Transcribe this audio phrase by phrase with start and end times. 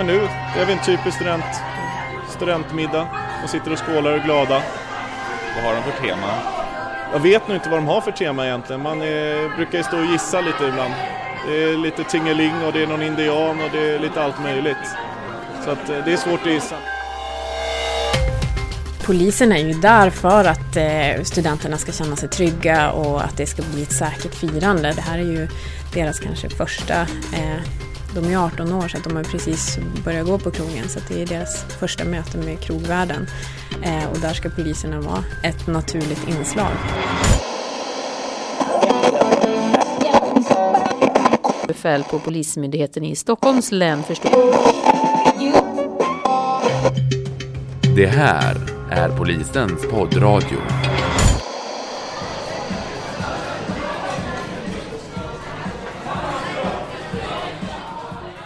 [0.00, 0.20] Men nu
[0.56, 1.44] är vi en typisk student,
[2.28, 3.08] studentmiddag.
[3.42, 4.62] De sitter och skålar och är glada.
[5.54, 6.26] Vad har de för tema?
[7.12, 8.82] Jag vet nog inte vad de har för tema egentligen.
[8.82, 10.94] Man är, brukar ju stå och gissa lite ibland.
[11.48, 14.86] Det är lite tingeling och det är någon indian och det är lite allt möjligt.
[15.64, 16.76] Så att eh, det är svårt att gissa.
[19.06, 23.46] Polisen är ju där för att eh, studenterna ska känna sig trygga och att det
[23.46, 24.92] ska bli ett säkert firande.
[24.92, 25.48] Det här är ju
[25.94, 27.00] deras kanske första
[27.32, 27.60] eh,
[28.14, 31.26] de är 18 år så de har precis börjat gå på krogen så det är
[31.26, 33.26] deras första möte med krogvärlden.
[34.12, 36.72] och där ska poliserna vara ett naturligt inslag.
[41.68, 44.30] Befäl på Polismyndigheten i Stockholms län förstår.
[47.96, 48.56] Det här
[48.90, 50.58] är polisens poddradio.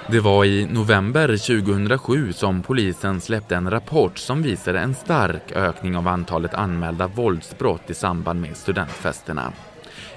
[0.06, 5.96] Det var i november 2007 som polisen släppte en rapport som visade en stark ökning
[5.96, 9.52] av antalet anmälda våldsbrott i samband med studentfesterna.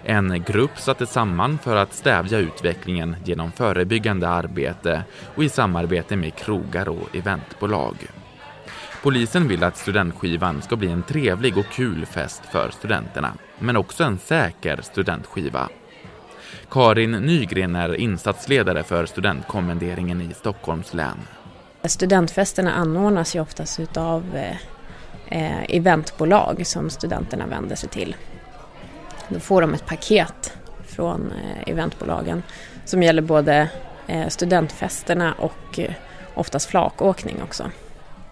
[0.03, 5.03] En grupp sattes samman för att stävja utvecklingen genom förebyggande arbete
[5.35, 7.95] och i samarbete med krogar och eventbolag.
[9.03, 14.03] Polisen vill att studentskivan ska bli en trevlig och kul fest för studenterna, men också
[14.03, 15.69] en säker studentskiva.
[16.77, 21.17] Karin Nygren är insatsledare för studentkommenderingen i Stockholms län.
[21.83, 24.55] Studentfesterna anordnas ju oftast av eh,
[25.27, 28.15] eh, eventbolag som studenterna vänder sig till.
[29.29, 30.53] Då får de ett paket
[30.87, 32.43] från eh, eventbolagen
[32.85, 33.69] som gäller både
[34.07, 35.91] eh, studentfesterna och eh,
[36.33, 37.71] oftast flakåkning också.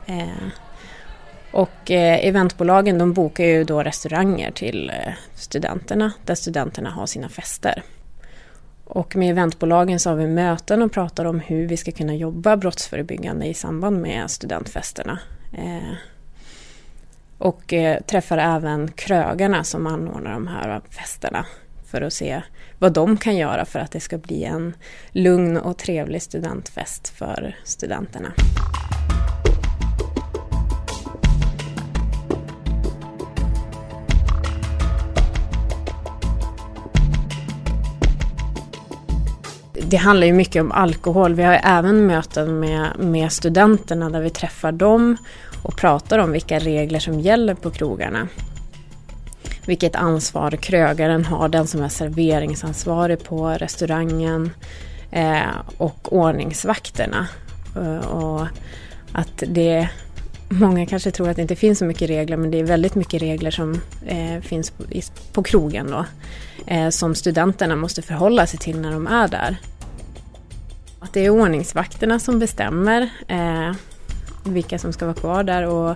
[0.06, 0.48] Eh,
[1.52, 7.30] och eh, eventbolagen de bokar ju då restauranger till eh, studenterna där studenterna har sina
[7.30, 7.84] fester.
[8.86, 12.58] Och med eventbolagen så har vi möten och pratar om hur vi ska kunna jobba
[12.58, 15.20] brottsförebyggande i samband med studentfesterna.
[15.54, 15.94] Eh,
[17.38, 21.46] och eh, träffar även krögarna som anordnar de här festerna
[21.86, 22.42] för att se
[22.80, 24.76] vad de kan göra för att det ska bli en
[25.12, 28.34] lugn och trevlig studentfest för studenterna.
[39.88, 41.34] Det handlar ju mycket om alkohol.
[41.34, 45.18] Vi har även möten med, med studenterna där vi träffar dem
[45.64, 48.28] och pratar om vilka regler som gäller på krogarna.
[49.66, 54.52] Vilket ansvar krögaren har, den som är serveringsansvarig på restaurangen
[55.12, 55.42] eh,
[55.78, 57.28] och ordningsvakterna.
[57.76, 58.48] Eh, och
[59.12, 59.90] att det
[60.50, 63.22] Många kanske tror att det inte finns så mycket regler men det är väldigt mycket
[63.22, 64.84] regler som eh, finns på,
[65.34, 66.06] på krogen då.
[66.68, 69.58] Eh, som studenterna måste förhålla sig till när de är där.
[71.06, 73.72] Att det är ordningsvakterna som bestämmer eh,
[74.44, 75.90] vilka som ska vara kvar där och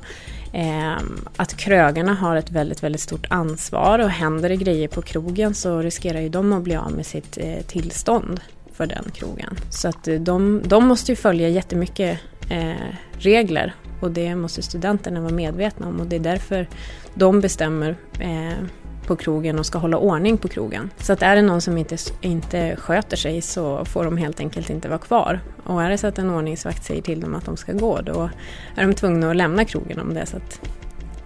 [0.55, 0.97] eh,
[1.35, 5.81] att krögarna har ett väldigt, väldigt stort ansvar och händer det grejer på krogen så
[5.81, 8.39] riskerar ju de att bli av med sitt eh, tillstånd
[8.73, 9.57] för den krogen.
[9.69, 12.19] Så att eh, de, de måste ju följa jättemycket
[12.49, 16.67] eh, regler och det måste studenterna vara medvetna om och det är därför
[17.13, 18.65] de bestämmer eh,
[19.09, 20.89] på krogen och ska hålla ordning på krogen.
[20.97, 24.69] Så att är det någon som inte, inte sköter sig så får de helt enkelt
[24.69, 25.39] inte vara kvar.
[25.63, 28.29] Och är det så att en ordningsvakt säger till dem att de ska gå då
[28.75, 30.61] är de tvungna att lämna krogen om det är så att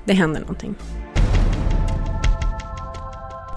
[0.06, 0.76] det händer någonting.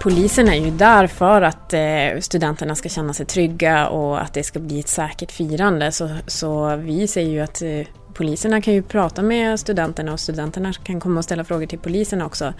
[0.01, 4.43] Polisen är ju där för att eh, studenterna ska känna sig trygga och att det
[4.43, 5.91] ska bli ett säkert firande.
[5.91, 10.73] Så, så vi säger ju att eh, poliserna kan ju prata med studenterna och studenterna
[10.73, 12.53] kan komma och ställa frågor till polisen också.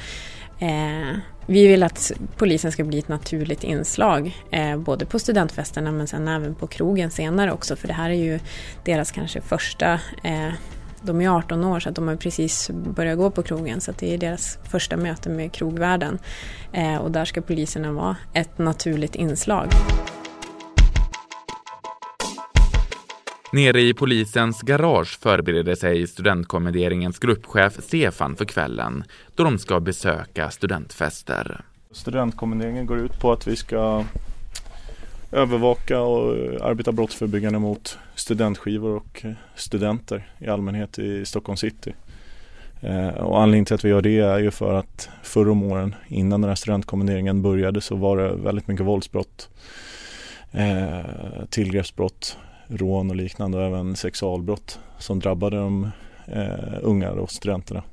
[0.59, 1.17] Eh,
[1.49, 6.27] vi vill att polisen ska bli ett naturligt inslag, eh, både på studentfesterna men sen
[6.27, 8.39] även på krogen senare också, för det här är ju
[8.85, 9.93] deras kanske första
[10.23, 10.49] eh,
[11.01, 14.17] de är 18 år så de har precis börjat gå på krogen så det är
[14.17, 16.19] deras första möte med krogvärlden.
[16.73, 19.67] Eh, och där ska poliserna vara ett naturligt inslag.
[23.51, 29.03] Nere i polisens garage förbereder sig studentkommenderingens gruppchef Stefan för kvällen
[29.35, 31.61] då de ska besöka studentfester.
[31.91, 34.03] Studentkommenderingen går ut på att vi ska
[35.31, 41.93] övervaka och arbeta brottsförebyggande mot studentskivor och studenter i allmänhet i Stockholm city.
[42.81, 45.95] Eh, och anledningen till att vi gör det är ju för att förra om åren
[46.07, 49.49] innan den här studentkommenderingen började så var det väldigt mycket våldsbrott,
[50.51, 55.91] eh, tillgreppsbrott, rån och liknande och även sexualbrott som drabbade de
[56.27, 57.83] eh, unga och studenterna.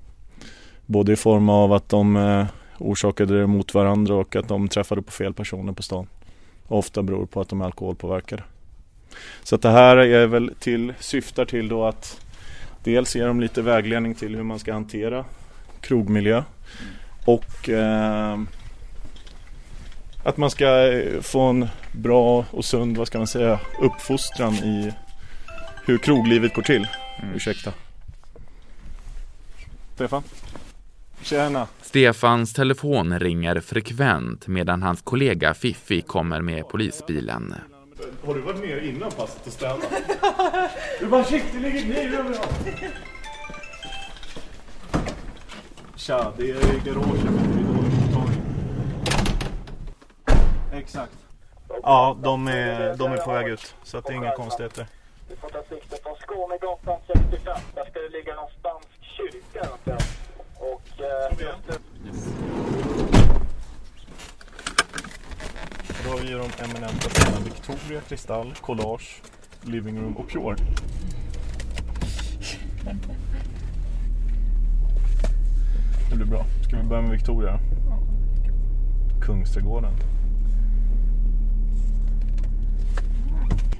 [0.86, 2.46] Både i form av att de eh,
[2.78, 6.06] orsakade det mot varandra och att de träffade på fel personer på stan.
[6.68, 8.42] Ofta beror på att de är alkoholpåverkade.
[9.42, 12.20] Så att det här är väl till, syftar till då att
[12.84, 15.24] dels ge dem lite vägledning till hur man ska hantera
[15.80, 16.42] krogmiljö
[17.24, 18.38] och eh,
[20.24, 24.92] att man ska eh, få en bra och sund, vad ska man säga, uppfostran i
[25.84, 26.88] hur kroglivet går till.
[27.22, 27.34] Mm.
[27.34, 27.72] Ursäkta.
[29.94, 30.22] Stefan?
[31.22, 31.66] Tjena!
[31.82, 37.54] Stefans telefon ringer frekvent medan hans kollega Fiffi kommer med polisbilen.
[38.26, 39.92] Har du varit med innan passet och städat?
[41.00, 42.68] du bara shit, det ligger kniv överallt!
[45.96, 47.63] Tja, det är garaget
[50.78, 51.12] Exakt.
[51.82, 53.74] Ja, de är, de är på väg ut.
[53.82, 54.86] Så att det är inga konstigheter.
[55.28, 57.56] Du får ta sikte på Skånegatan 65.
[57.74, 59.68] Där ska det ligga någon spansk kyrka
[60.58, 61.00] Och...
[61.00, 61.76] Eh,
[66.04, 69.22] Då har vi de eminenta bilarna Victoria, Kristall, Collage,
[69.62, 70.56] Living Room och Pure.
[76.10, 76.44] Det blir bra.
[76.68, 77.60] Ska vi börja med Victoria?
[79.22, 79.92] Kungsträdgården.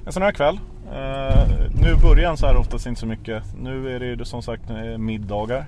[0.07, 0.59] En sån här kväll.
[0.91, 1.47] Eh,
[1.81, 3.43] nu i början så är det oftast inte så mycket.
[3.59, 5.65] Nu är det ju som sagt eh, middagar.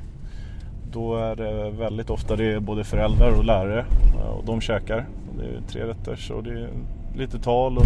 [0.92, 3.86] Då är det väldigt ofta det är både föräldrar och lärare
[4.20, 5.06] eh, och de käkar.
[5.38, 6.70] Det är tre rätter och det är
[7.16, 7.86] lite tal och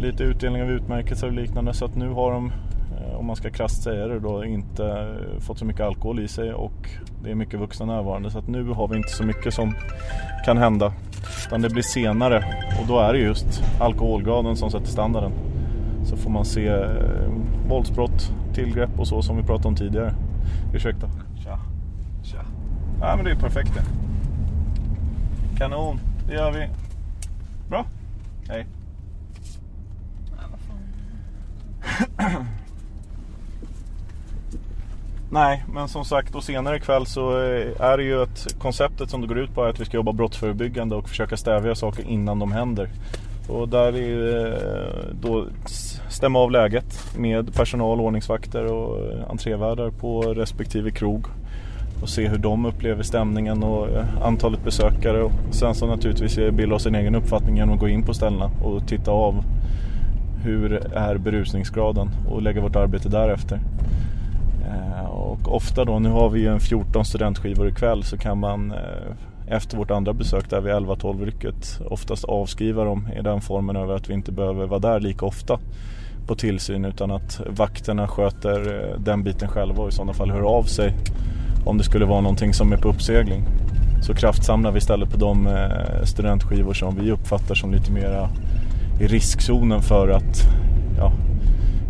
[0.00, 1.74] lite utdelning av utmärkelser och liknande.
[1.74, 2.52] Så att nu har de,
[3.00, 6.52] eh, om man ska krasst säga det då, inte fått så mycket alkohol i sig
[6.52, 6.88] och
[7.22, 8.30] det är mycket vuxna närvarande.
[8.30, 9.74] Så att nu har vi inte så mycket som
[10.44, 10.92] kan hända.
[11.46, 12.44] Utan det blir senare
[12.80, 15.32] och då är det just alkoholgraden som sätter standarden
[16.08, 17.32] så får man se eh,
[17.68, 20.14] våldsbrott, tillgrepp och så som vi pratade om tidigare.
[20.74, 21.10] Ursäkta.
[21.44, 21.58] Tja.
[22.22, 22.44] Tja.
[23.00, 23.82] Ja men det är perfekt det.
[25.58, 26.68] Kanon, det gör vi.
[27.68, 27.86] Bra.
[28.48, 28.66] Hej.
[35.30, 39.20] Nej, men som sagt och senare ikväll så eh, är det ju att konceptet som
[39.20, 42.38] det går ut på är att vi ska jobba brottsförebyggande och försöka stävja saker innan
[42.38, 42.90] de händer.
[43.48, 45.46] Och där är eh, då
[46.18, 51.26] stämma av läget med personal, ordningsvakter och eh, entrévärdar på respektive krog
[52.02, 56.74] och se hur de upplever stämningen och eh, antalet besökare och sen så naturligtvis bilda
[56.74, 59.44] oss en egen uppfattning genom att gå in på ställena och titta av
[60.44, 63.60] hur är berusningsgraden och lägga vårt arbete därefter.
[64.68, 68.74] Eh, och ofta då, nu har vi ju en 14 studentskivor ikväll så kan man
[69.48, 73.94] efter vårt andra besök där vid 11-12 rycket oftast avskriva dem i den formen över
[73.94, 75.58] att vi inte behöver vara där lika ofta
[76.28, 80.42] på tillsyn utan att vakterna sköter eh, den biten själva och i sådana fall hör
[80.42, 80.94] av sig
[81.64, 83.44] om det skulle vara någonting som är på uppsegling.
[84.02, 88.28] Så kraftsamlar vi istället på de eh, studentskivor som vi uppfattar som lite mera
[89.00, 90.42] i riskzonen för att
[90.98, 91.12] ja,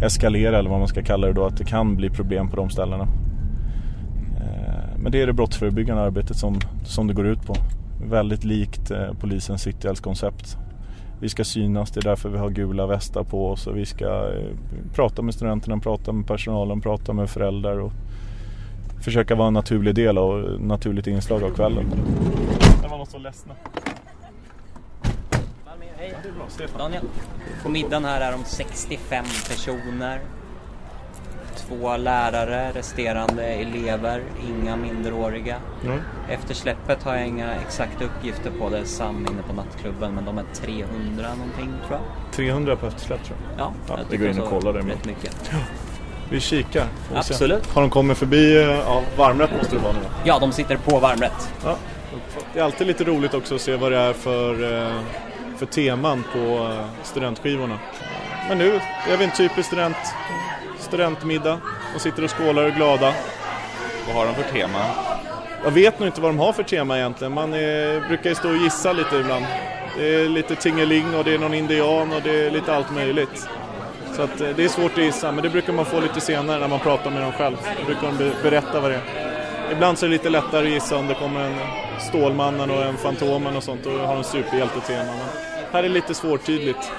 [0.02, 2.70] eskalera eller vad man ska kalla det då, att det kan bli problem på de
[2.70, 3.08] ställena.
[4.41, 7.55] Eh, men det är det brottsförebyggande arbetet som, som det går ut på.
[8.11, 10.58] Väldigt likt polisens polisens cityhelgskoncept.
[11.20, 14.05] Vi ska synas, det är därför vi har gula västar på oss och vi ska
[14.05, 14.56] eh,
[14.94, 17.93] prata med studenterna, prata med personalen, prata med föräldrar och
[19.00, 21.87] försöka vara en naturlig del och naturligt inslag av kvällen.
[22.82, 23.55] Det var någon som ledsna.
[25.96, 26.15] Hej,
[26.79, 27.03] Daniel.
[27.63, 30.20] På middagen här är de 65 personer
[31.67, 35.56] två lärare, resterande elever, inga minderåriga.
[35.84, 35.98] Mm.
[36.29, 40.38] Efter släppet har jag inga exakta uppgifter på det, Sam inne på nattklubben, men de
[40.38, 42.32] är 300 någonting tror jag.
[42.32, 43.67] 300 på eftersläpp tror jag.
[43.67, 44.79] Ja, ja vi går in och kollar det.
[44.79, 45.50] Rätt mycket.
[45.53, 45.58] Ja.
[46.31, 46.86] Vi kikar.
[47.15, 47.67] Absolut.
[47.67, 50.98] Har de kommit förbi, eh, ja, varmrätt måste det vara nu Ja, de sitter på
[50.98, 51.53] varmrätt.
[51.65, 51.77] Ja.
[52.53, 55.00] Det är alltid lite roligt också att se vad det är för, eh,
[55.56, 57.79] för teman på eh, studentskivorna.
[58.48, 59.96] Men nu är vi en typisk student,
[60.89, 61.61] studentmiddag.
[61.93, 63.15] De sitter och skålar och är glada.
[64.07, 64.79] Vad har de för tema?
[65.65, 67.33] Jag vet nog inte vad de har för tema egentligen.
[67.33, 69.47] Man är, brukar ju stå och gissa lite ibland.
[69.97, 73.49] Det är lite tingeling och det är någon indian och det är lite allt möjligt.
[74.17, 76.59] Så att, eh, det är svårt att gissa, men det brukar man få lite senare
[76.61, 77.57] när man pratar med dem själv.
[77.79, 79.03] Då brukar de berätta vad det är.
[79.73, 81.59] Ibland så är det lite lättare att gissa om det kommer en
[82.01, 85.05] Stålmannen och en Fantomen och sånt och har en superhjältetema.
[85.05, 85.27] Men
[85.73, 86.93] här är det lite svårtydligt.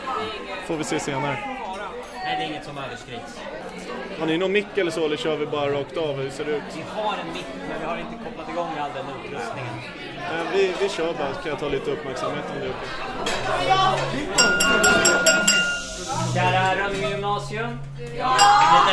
[0.67, 1.37] Får vi se senare.
[2.23, 3.39] Nej, det är inget som överskrids.
[4.19, 6.15] Har ni någon mick eller så eller kör vi bara rakt av?
[6.15, 6.63] Hur ser det ut?
[6.75, 9.73] Vi har en mick men vi har inte kopplat igång all den utrustningen.
[10.53, 12.73] Vi, vi kör bara så kan jag ta lite uppmärksamhet om det är
[16.33, 17.79] Kära Rönninge gymnasium.
[18.17, 18.37] Ja.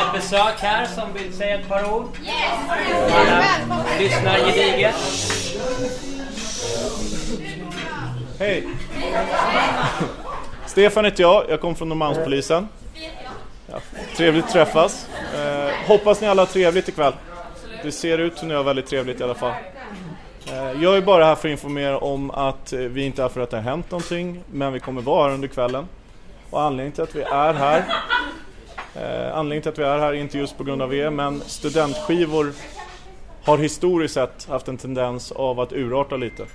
[0.01, 2.09] Ett besök här som vill säga ett par ord.
[2.25, 2.35] Yes.
[3.99, 4.95] Lyssnar gediget.
[8.39, 8.69] Hej!
[10.67, 12.69] Stefan heter jag, jag kommer från Norrmalmspolisen.
[14.17, 15.09] Trevligt att träffas.
[15.35, 17.13] Eh, hoppas ni alla har trevligt ikväll.
[17.83, 19.53] Det ser ut som ni har väldigt trevligt i alla fall.
[20.53, 23.41] Eh, jag är bara här för att informera om att eh, vi inte är för
[23.41, 25.89] att det har hänt någonting, men vi kommer vara här under kvällen.
[26.51, 27.85] Och anledningen till att vi är här
[28.95, 31.41] eh, Anledningen till att vi är här är inte just på grund av er, men
[31.41, 32.53] studentskivor
[33.45, 36.47] har historiskt sett haft en tendens av att urarta lite.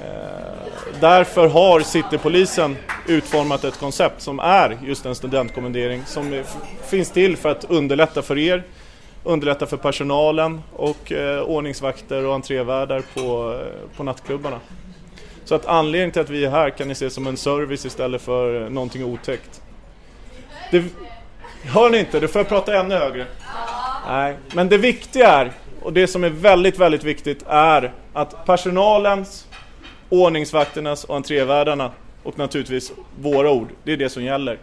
[0.00, 2.76] Eh, därför har Citypolisen
[3.06, 6.42] utformat ett koncept som är just en studentkommendering som
[6.86, 8.64] finns till för att underlätta för er,
[9.24, 14.60] underlätta för personalen och eh, ordningsvakter och entrévärdar på, eh, på nattklubbarna.
[15.44, 18.22] Så att anledningen till att vi är här kan ni se som en service istället
[18.22, 19.62] för någonting otäckt.
[20.70, 20.84] Det,
[21.64, 22.20] hör ni inte?
[22.20, 23.26] Du får jag prata ännu högre.
[24.08, 25.52] Nej, men det viktiga är,
[25.82, 29.46] och det som är väldigt, väldigt viktigt är att personalens
[30.12, 31.90] ordningsvakternas och entrévärdarna
[32.22, 33.68] och naturligtvis våra ord.
[33.84, 34.58] Det är det som gäller.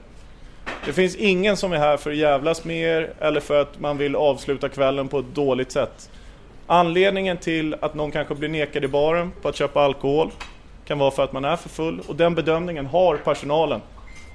[0.86, 3.98] Det finns ingen som är här för att jävlas med er eller för att man
[3.98, 6.10] vill avsluta kvällen på ett dåligt sätt.
[6.68, 10.32] Anledningen till att någon kanske blir nekad i baren på att köpa alkohol
[10.86, 13.82] kan vara för att man är för full och den bedömningen har personalen.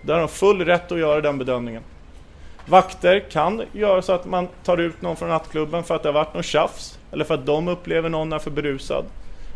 [0.02, 1.82] Där har de full rätt att göra den bedömningen.
[2.66, 6.14] Vakter kan göra så att man tar ut någon från nattklubben för att det har
[6.14, 9.04] varit någon tjafs eller för att de upplever någon är för berusad.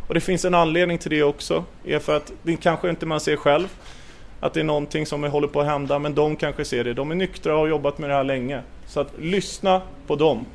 [0.08, 1.64] Och det finns en anledning till det också.
[1.84, 3.68] är för att det kanske inte man ser själv.
[4.40, 5.98] Att det är någonting som håller på att hända.
[5.98, 6.94] Men de kanske ser det.
[6.94, 8.62] De är nyktra och har jobbat med det här länge.
[8.86, 10.46] Så att lyssna på dem.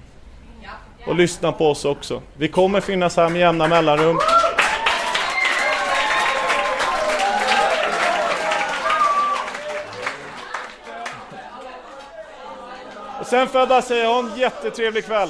[1.08, 2.22] Och lyssna på oss också.
[2.38, 4.20] Vi kommer finnas här med jämna mellanrum.
[13.20, 15.30] Och sen får jag bara säga ha en jättetrevlig kväll.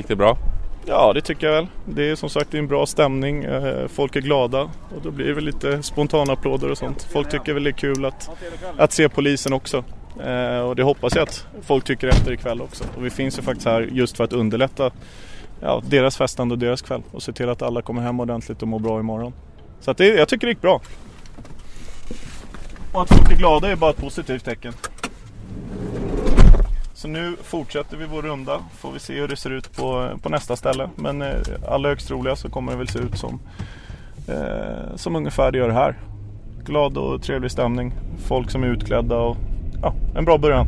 [0.00, 0.38] Gick det bra?
[0.86, 1.66] Ja, det tycker jag väl.
[1.84, 3.44] Det är som sagt en bra stämning.
[3.44, 7.08] Eh, folk är glada och då blir det väl lite spontana applåder och sånt.
[7.12, 8.30] Folk tycker väl det är kul att,
[8.76, 9.84] att se polisen också.
[10.24, 12.84] Eh, och det hoppas jag att folk tycker efter ikväll också.
[12.96, 14.90] Och vi finns ju faktiskt här just för att underlätta
[15.60, 18.68] ja, deras festande och deras kväll och se till att alla kommer hem ordentligt och
[18.68, 19.32] mår bra imorgon.
[19.80, 20.80] Så att det, jag tycker det gick bra.
[22.92, 24.72] Och att folk är glada är bara ett positivt tecken.
[27.00, 28.62] Så nu fortsätter vi vår runda.
[28.78, 30.90] Får vi se hur det ser ut på, på nästa ställe.
[30.96, 31.36] Men eh,
[31.68, 33.40] alla högst troliga så kommer det väl se ut som,
[34.28, 35.98] eh, som ungefär det gör här.
[36.64, 37.92] Glad och trevlig stämning.
[38.26, 39.36] Folk som är utklädda och
[39.82, 40.66] ja, en bra början.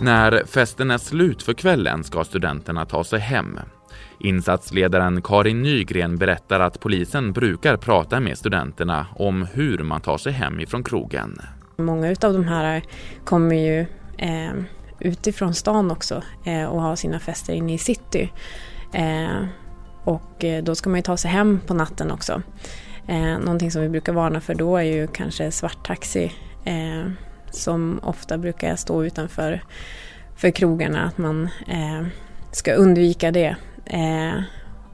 [0.00, 3.58] När festen är slut för kvällen ska studenterna ta sig hem.
[4.20, 10.32] Insatsledaren Karin Nygren berättar att polisen brukar prata med studenterna om hur man tar sig
[10.32, 11.38] hem ifrån krogen.
[11.76, 12.82] Många av de här
[13.24, 13.80] kommer ju
[14.18, 14.52] eh,
[15.00, 18.32] utifrån stan också eh, och har sina fester inne i city.
[18.92, 19.44] Eh,
[20.04, 22.42] och eh, då ska man ju ta sig hem på natten också.
[23.08, 26.32] Eh, någonting som vi brukar varna för då är ju kanske svarttaxi
[26.64, 27.10] eh,
[27.50, 29.62] som ofta brukar stå utanför
[30.36, 31.02] för krogarna.
[31.02, 32.06] Att man eh,
[32.52, 33.56] ska undvika det.
[33.84, 34.42] Eh,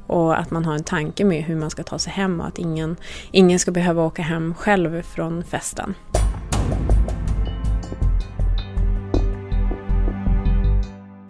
[0.07, 2.59] och att man har en tanke med hur man ska ta sig hem och att
[2.59, 2.97] ingen,
[3.31, 5.95] ingen ska behöva åka hem själv från festen.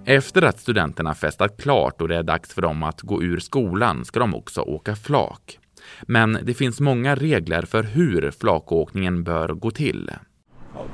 [0.06, 4.04] Efter att studenterna festat klart och det är dags för dem att gå ur skolan
[4.04, 5.58] ska de också åka flak.
[6.02, 10.10] Men det finns många regler för hur flakåkningen bör gå till.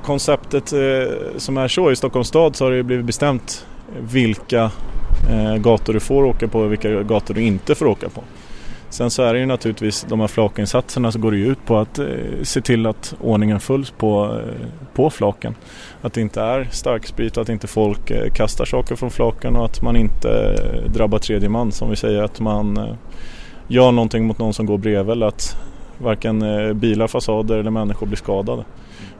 [0.03, 3.65] Konceptet eh, som är så i Stockholms stad så har det blivit bestämt
[3.99, 4.71] vilka
[5.31, 8.21] Eh, gator du får åka på och vilka gator du inte får åka på.
[8.89, 11.77] Sen så är det ju naturligtvis de här flakinsatserna så går det ju ut på
[11.77, 12.05] att eh,
[12.43, 15.55] se till att ordningen följs på, eh, på flaken.
[16.01, 19.65] Att det inte är starksprit och att inte folk eh, kastar saker från flaken och
[19.65, 22.93] att man inte eh, drabbar tredje man som vi säger att man eh,
[23.67, 25.57] gör någonting mot någon som går bredvid eller att
[25.97, 26.39] varken
[26.79, 28.63] bilar, fasader eller människor blir skadade.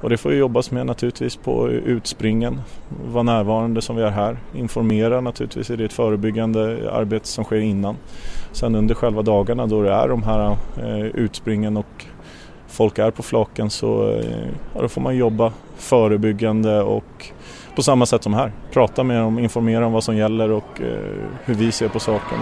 [0.01, 2.61] Och det får ju jobbas med naturligtvis på utspringen,
[3.05, 7.95] vara närvarande som vi är här, informera naturligtvis i det förebyggande arbete som sker innan.
[8.51, 12.05] Sen under själva dagarna då det är de här eh, utspringen och
[12.67, 17.31] folk är på flaken så eh, ja, då får man jobba förebyggande och
[17.75, 18.51] på samma sätt som här.
[18.73, 22.39] Prata med dem, informera om vad som gäller och eh, hur vi ser på saken.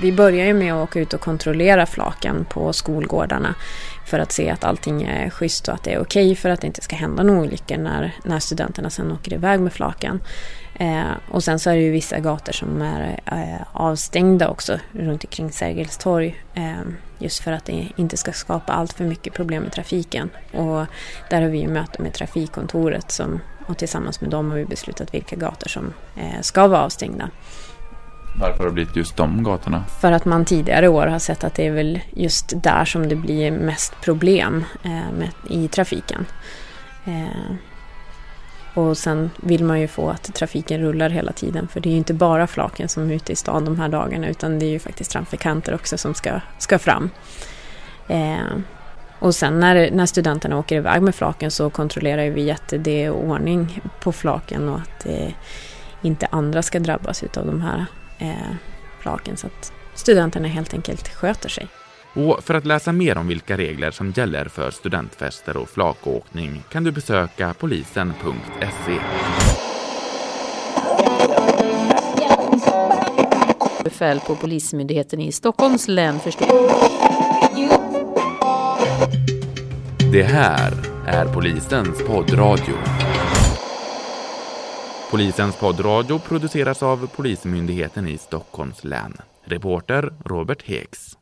[0.00, 3.54] Vi börjar ju med att åka ut och kontrollera flaken på skolgårdarna
[4.06, 6.66] för att se att allting är schysst och att det är okej för att det
[6.66, 10.20] inte ska hända några olyckor när, när studenterna sen åker iväg med flaken.
[10.74, 15.24] Eh, och sen så är det ju vissa gator som är eh, avstängda också runt
[15.24, 16.44] omkring Sergels torg.
[16.54, 16.82] Eh,
[17.18, 20.30] just för att det inte ska skapa allt för mycket problem med trafiken.
[20.52, 20.86] Och
[21.30, 25.14] där har vi ju möte med trafikkontoret som, och tillsammans med dem har vi beslutat
[25.14, 27.30] vilka gator som eh, ska vara avstängda.
[28.38, 29.84] Varför har det blivit just de gatorna?
[30.00, 33.16] För att man tidigare år har sett att det är väl just där som det
[33.16, 36.26] blir mest problem eh, med, i trafiken.
[37.04, 37.56] Eh,
[38.74, 41.96] och sen vill man ju få att trafiken rullar hela tiden för det är ju
[41.96, 44.78] inte bara flaken som är ute i stan de här dagarna utan det är ju
[44.78, 47.10] faktiskt trafikanter också som ska, ska fram.
[48.08, 48.58] Eh,
[49.18, 53.10] och sen när, när studenterna åker iväg med flaken så kontrollerar vi att det är
[53.10, 55.32] ordning på flaken och att eh,
[56.02, 57.86] inte andra ska drabbas av de här
[58.20, 58.54] eh,
[59.00, 61.68] flaken så att studenterna helt enkelt sköter sig.
[62.14, 66.84] Och för att läsa mer om vilka regler som gäller för studentfester och flakåkning kan
[66.84, 68.98] du besöka polisen.se.
[73.84, 76.70] Befäl på Polismyndigheten i Stockholms län förstår.
[80.12, 80.72] Det här
[81.06, 82.99] är polisens poddradio.
[85.10, 89.16] Polisens poddradio produceras av Polismyndigheten i Stockholms län.
[89.44, 91.16] Reporter Robert Hegs.